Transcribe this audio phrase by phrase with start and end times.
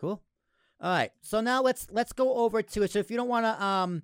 [0.00, 0.22] Cool.
[0.80, 1.10] All right.
[1.20, 2.90] So now let's let's go over to it.
[2.90, 4.02] So if you don't want to um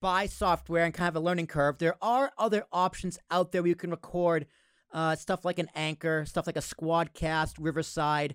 [0.00, 3.68] buy software and kind of a learning curve, there are other options out there where
[3.68, 4.46] you can record
[4.92, 8.34] uh, stuff like an Anchor, stuff like a Squadcast, Riverside,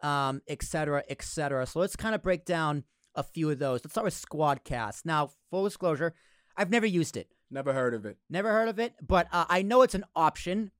[0.00, 1.66] um, et cetera, et cetera.
[1.66, 2.84] So let's kind of break down
[3.16, 3.80] a few of those.
[3.82, 5.04] Let's start with Squadcast.
[5.04, 6.14] Now, full disclosure,
[6.56, 7.28] I've never used it.
[7.50, 8.18] Never heard of it.
[8.30, 10.70] Never heard of it, but uh, I know it's an option,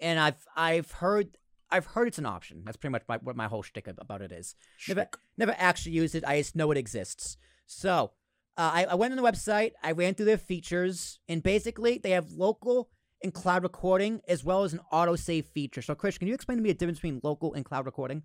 [0.00, 1.38] and I've I've heard
[1.72, 2.62] I've heard it's an option.
[2.64, 4.54] That's pretty much my, what my whole shtick about it is.
[4.88, 6.24] Never never actually used it.
[6.26, 7.36] I just know it exists.
[7.66, 8.12] So
[8.56, 9.72] uh, I, I went on the website.
[9.82, 12.90] I ran through their features, and basically they have local
[13.22, 15.80] and cloud recording as well as an autosave feature.
[15.80, 18.24] So, Chris, can you explain to me the difference between local and cloud recording?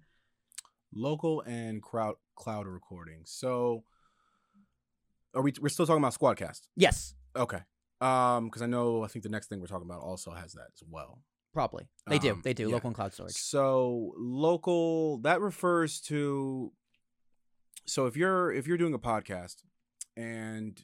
[0.93, 3.21] Local and crowd cloud recording.
[3.25, 3.83] So,
[5.33, 5.53] are we?
[5.61, 6.67] We're still talking about Squadcast.
[6.75, 7.59] Yes, Okay.
[7.99, 10.67] Um, because I know I think the next thing we're talking about also has that
[10.73, 11.19] as well.
[11.53, 12.31] Probably they do.
[12.33, 12.75] Um, They do yeah.
[12.75, 13.33] local and cloud storage.
[13.33, 16.71] So local that refers to
[17.85, 19.63] so if you're if you're doing a podcast
[20.15, 20.79] and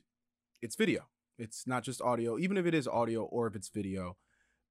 [0.61, 4.17] it's video, it's not just audio, even if it is audio or if it's video,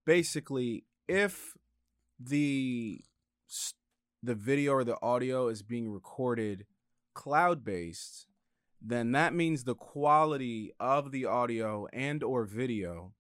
[0.07, 1.55] basically if
[2.19, 3.01] the
[3.51, 3.75] s-
[4.23, 6.65] the video or the audio is being recorded
[7.15, 8.27] cloud based,
[8.81, 13.13] then that means the quality of the audio and or video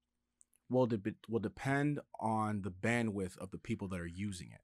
[0.72, 4.60] will de- will depend on the bandwidth of the people that are using it.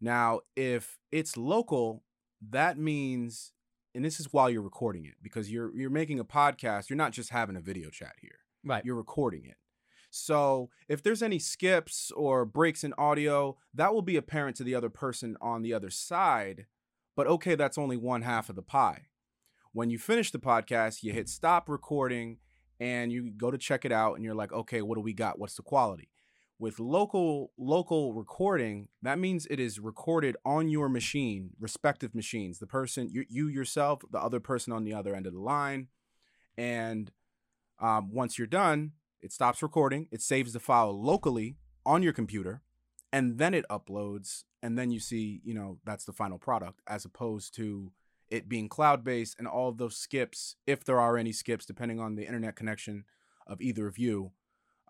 [0.00, 2.04] Now, if it's local,
[2.50, 3.52] that means
[3.94, 7.12] and this is while you're recording it because you're you're making a podcast, you're not
[7.12, 8.40] just having a video chat here.
[8.62, 8.84] Right.
[8.84, 9.56] You're recording it.
[10.10, 14.74] So, if there's any skips or breaks in audio, that will be apparent to the
[14.74, 16.66] other person on the other side,
[17.16, 19.06] but okay, that's only one half of the pie.
[19.72, 22.38] When you finish the podcast, you hit stop recording
[22.80, 25.38] and you go to check it out and you're like, "Okay, what do we got?
[25.38, 26.10] What's the quality?"
[26.58, 32.58] With local local recording, that means it is recorded on your machine, respective machines.
[32.58, 35.88] The person you, you yourself, the other person on the other end of the line,
[36.56, 37.12] and
[37.78, 40.08] um, once you're done, it stops recording.
[40.10, 42.62] It saves the file locally on your computer,
[43.12, 44.44] and then it uploads.
[44.62, 47.92] And then you see, you know, that's the final product, as opposed to
[48.30, 52.00] it being cloud based and all of those skips, if there are any skips, depending
[52.00, 53.04] on the internet connection
[53.46, 54.32] of either of you,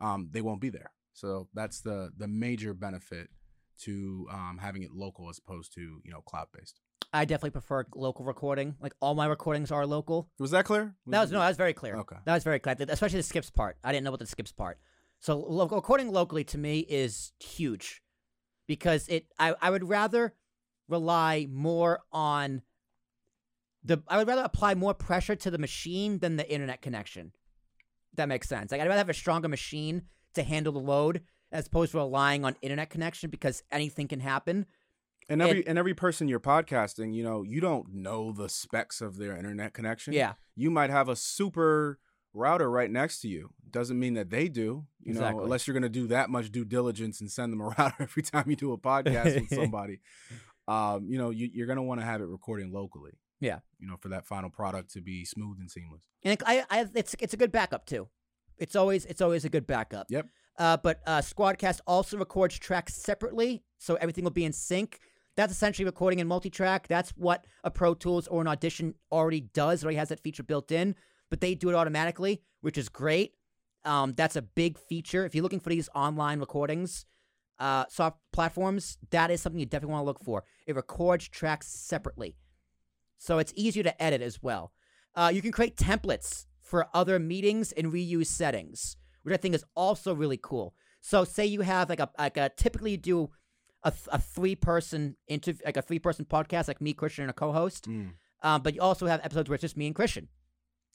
[0.00, 0.92] um, they won't be there.
[1.12, 3.30] So that's the the major benefit
[3.78, 6.80] to um, having it local as opposed to you know cloud based.
[7.12, 8.74] I definitely prefer local recording.
[8.80, 10.28] Like all my recordings are local.
[10.38, 10.94] Was that clear?
[11.06, 11.96] That was no, that was very clear.
[11.96, 12.16] Okay.
[12.24, 13.76] That was very clear, especially the skips part.
[13.84, 14.78] I didn't know about the skips part.
[15.20, 18.02] So lo- recording locally to me is huge
[18.66, 19.26] because it.
[19.38, 20.34] I, I would rather
[20.88, 22.62] rely more on
[23.86, 24.02] the.
[24.08, 27.32] I would rather apply more pressure to the machine than the internet connection.
[28.14, 28.72] That makes sense.
[28.72, 30.02] Like I'd rather have a stronger machine
[30.34, 34.66] to handle the load as opposed to relying on internet connection because anything can happen.
[35.28, 39.16] And every and every person you're podcasting, you know, you don't know the specs of
[39.18, 40.12] their internet connection.
[40.14, 41.98] Yeah, You might have a super
[42.32, 43.50] router right next to you.
[43.70, 44.86] Doesn't mean that they do.
[45.02, 45.38] You Exactly.
[45.38, 48.22] know, unless you're gonna do that much due diligence and send them a router every
[48.22, 50.00] time you do a podcast with somebody.
[50.68, 53.12] Um, you know, you, you're gonna want to have it recording locally.
[53.40, 53.58] Yeah.
[53.78, 56.02] You know, for that final product to be smooth and seamless.
[56.22, 58.08] and it, I, I, it's it's a good backup too.
[58.58, 60.06] It's always it's always a good backup.
[60.10, 60.26] Yep.
[60.58, 64.98] Uh, but uh, Squadcast also records tracks separately, so everything will be in sync.
[65.36, 66.88] That's essentially recording in multi-track.
[66.88, 69.84] That's what a Pro Tools or an Audition already does.
[69.84, 70.94] Already has that feature built in,
[71.28, 73.34] but they do it automatically, which is great.
[73.84, 75.26] Um, that's a big feature.
[75.26, 77.04] If you're looking for these online recordings,
[77.58, 80.44] uh, soft platforms, that is something you definitely want to look for.
[80.66, 82.34] It records tracks separately,
[83.18, 84.72] so it's easier to edit as well.
[85.14, 89.64] Uh, you can create templates for other meetings and reuse settings, which I think is
[89.74, 90.74] also really cool.
[91.00, 93.30] So, say you have like a like a typically you do
[93.84, 97.30] a, th- a three person interview, like a three person podcast, like me, Christian, and
[97.30, 97.86] a co host.
[98.42, 100.28] Um, but you also have episodes where it's just me and Christian.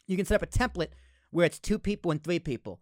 [0.08, 0.90] You can set up a template
[1.31, 2.81] where it's two people and three people.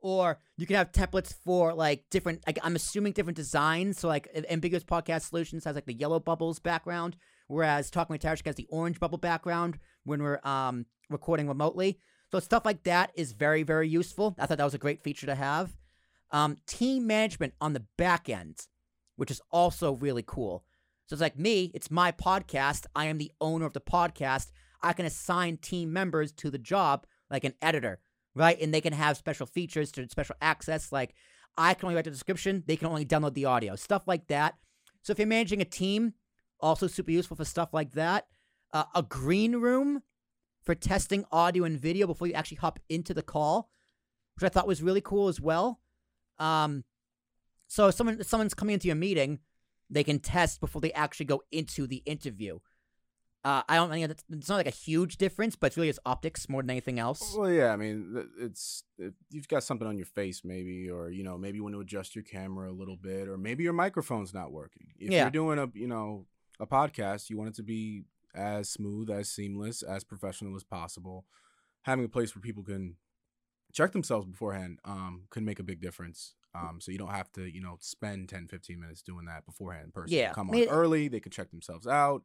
[0.00, 3.98] Or you can have templates for like different, like I'm assuming different designs.
[3.98, 7.16] So like Ambiguous Podcast Solutions has like the yellow bubbles background,
[7.48, 11.98] whereas Talking with Tarashuk has the orange bubble background when we're um, recording remotely.
[12.30, 14.36] So stuff like that is very, very useful.
[14.38, 15.76] I thought that was a great feature to have.
[16.30, 18.66] Um, team management on the back end,
[19.16, 20.64] which is also really cool.
[21.06, 22.84] So it's like me, it's my podcast.
[22.94, 24.50] I am the owner of the podcast.
[24.82, 28.00] I can assign team members to the job like an editor,
[28.34, 28.60] right?
[28.60, 30.92] And they can have special features to special access.
[30.92, 31.14] Like
[31.56, 34.56] I can only write the description, they can only download the audio, stuff like that.
[35.02, 36.12] So if you're managing a team,
[36.60, 38.26] also super useful for stuff like that.
[38.72, 40.02] Uh, a green room
[40.62, 43.70] for testing audio and video before you actually hop into the call,
[44.34, 45.80] which I thought was really cool as well.
[46.38, 46.84] Um,
[47.66, 49.38] so if someone if someone's coming into your meeting,
[49.88, 52.58] they can test before they actually go into the interview,
[53.44, 56.00] Uh, I don't think it's, it's not like a huge difference, but it's really just
[56.04, 57.34] optics more than anything else.
[57.36, 61.22] Well, yeah, I mean, it's if you've got something on your face, maybe, or you
[61.22, 64.34] know, maybe you want to adjust your camera a little bit, or maybe your microphone's
[64.34, 64.88] not working.
[64.98, 65.22] If Yeah.
[65.22, 66.26] you're doing a, you know,
[66.60, 71.24] a podcast, you want it to be as smooth, as seamless, as professional as possible.
[71.82, 72.96] Having a place where people can
[73.72, 76.34] check themselves beforehand um, can make a big difference.
[76.54, 79.86] Um, so you don't have to, you know, spend 10, 15 minutes doing that beforehand
[79.86, 80.16] in person.
[80.16, 82.22] Yeah, Come on early, they can check themselves out.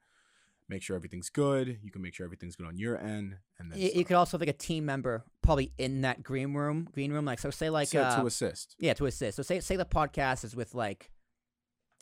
[0.69, 1.79] Make sure everything's good.
[1.83, 4.37] You can make sure everything's good on your end, and then You, you could also
[4.37, 6.87] have like a team member probably in that green room.
[6.93, 7.49] Green room, like so.
[7.49, 8.75] Say like So uh, to assist.
[8.79, 9.35] Yeah, to assist.
[9.35, 11.11] So say say the podcast is with like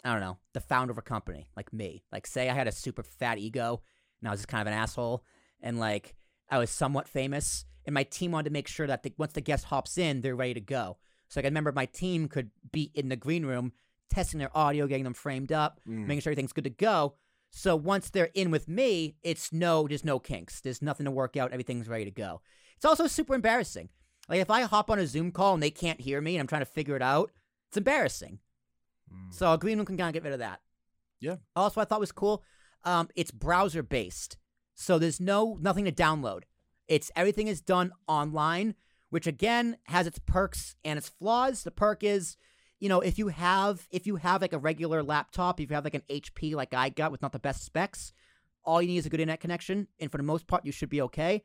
[0.04, 2.04] I don't know, the founder of a company, like me.
[2.12, 3.82] Like say I had a super fat ego
[4.20, 5.24] and I was just kind of an asshole
[5.62, 6.16] and like
[6.50, 9.42] I was somewhat famous and my team wanted to make sure that the, once the
[9.42, 10.98] guest hops in, they're ready to go.
[11.30, 13.74] So like, I remember my team could be in the green room
[14.10, 16.06] testing their audio, getting them framed up, Mm.
[16.08, 17.16] making sure everything's good to go.
[17.50, 20.62] So once they're in with me, it's no, there's no kinks.
[20.62, 21.52] There's nothing to work out.
[21.52, 22.42] Everything's ready to go.
[22.76, 23.90] It's also super embarrassing.
[24.30, 26.48] Like if I hop on a Zoom call and they can't hear me and I'm
[26.48, 27.32] trying to figure it out,
[27.70, 28.40] it's embarrassing.
[29.12, 29.34] Mm.
[29.34, 30.62] So a green room can kind of get rid of that.
[31.20, 31.38] Yeah.
[31.56, 32.44] Also, I thought was cool.
[32.84, 34.38] Um, it's browser based,
[34.74, 36.44] so there's no nothing to download.
[36.88, 38.74] It's everything is done online,
[39.10, 41.64] which again has its perks and its flaws.
[41.64, 42.38] The perk is,
[42.80, 45.84] you know, if you have if you have like a regular laptop, if you have
[45.84, 48.14] like an HP like I got with not the best specs,
[48.64, 50.90] all you need is a good internet connection, and for the most part, you should
[50.90, 51.44] be okay.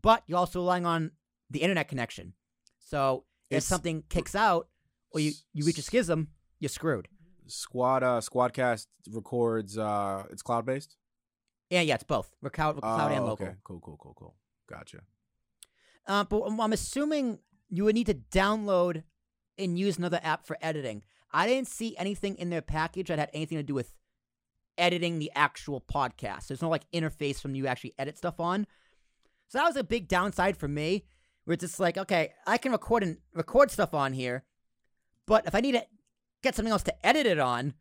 [0.00, 1.10] But you're also relying on
[1.50, 2.34] the internet connection.
[2.78, 4.68] So if It's- something kicks out
[5.10, 6.28] or you, you reach a schism,
[6.60, 7.08] you're screwed.
[7.46, 10.96] Squad uh Squadcast records uh it's cloud based?
[11.68, 12.30] Yeah, yeah, it's both.
[12.42, 13.46] We're cloud, we're cloud and local.
[13.46, 14.34] Oh, Okay, cool, cool, cool, cool.
[14.68, 15.00] Gotcha.
[16.06, 19.02] Uh, but I'm I'm assuming you would need to download
[19.58, 21.02] and use another app for editing.
[21.32, 23.92] I didn't see anything in their package that had anything to do with
[24.78, 26.48] editing the actual podcast.
[26.48, 28.66] There's no like interface from you actually edit stuff on.
[29.48, 31.04] So that was a big downside for me.
[31.44, 34.44] Where it's just like, okay, I can record and record stuff on here,
[35.26, 35.84] but if I need to
[36.42, 37.74] get something else to edit it on,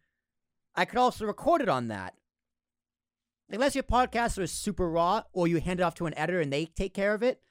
[0.75, 2.13] I could also record it on that.
[3.51, 6.53] Unless your podcaster is super raw, or you hand it off to an editor and
[6.53, 7.41] they take care of it,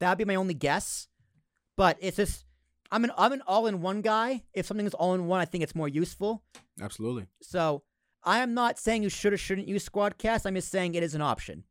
[0.00, 1.08] that'd be my only guess.
[1.76, 2.46] But it's just
[2.90, 4.44] I'm an I'm an all in one guy.
[4.54, 6.42] If something is all in one, I think it's more useful.
[6.80, 7.26] Absolutely.
[7.42, 7.82] So
[8.24, 10.46] I am not saying you should or shouldn't use Squadcast.
[10.46, 11.64] I'm just saying it is an option.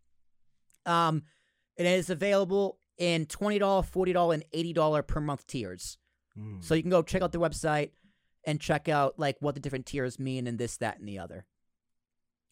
[0.86, 1.24] Um,
[1.78, 5.98] it is available in twenty dollar, forty dollar, and eighty dollar per month tiers.
[6.38, 6.64] Mm.
[6.64, 7.92] So you can go check out the website
[8.44, 11.46] and check out like what the different tiers mean and this, that, and the other.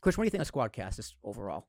[0.02, 1.68] Chris, what do you think of Squadcast just overall?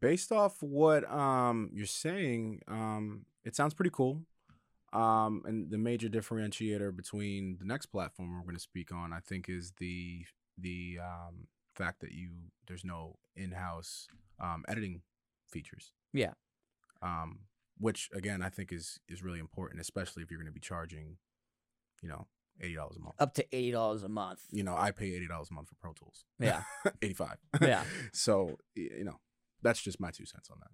[0.00, 4.22] Based off what um you're saying, um it sounds pretty cool.
[4.92, 9.20] Um and the major differentiator between the next platform we're going to speak on I
[9.20, 10.24] think is the
[10.58, 12.30] the um fact that you
[12.66, 14.08] there's no in-house
[14.40, 15.02] um editing
[15.48, 15.92] features.
[16.12, 16.32] Yeah.
[17.02, 17.40] Um
[17.78, 21.16] which again I think is is really important especially if you're going to be charging
[22.02, 22.26] you know
[22.62, 23.14] $80 a month.
[23.18, 24.40] Up to eighty dollars a month.
[24.50, 26.24] You know, I pay $80 a month for Pro Tools.
[26.38, 26.62] Yeah.
[27.02, 27.36] 85.
[27.60, 27.84] Yeah.
[28.12, 29.18] so, you know,
[29.62, 30.64] that's just my two cents on that.